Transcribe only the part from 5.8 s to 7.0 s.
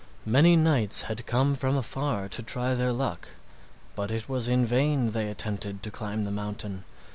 to climb the mountain.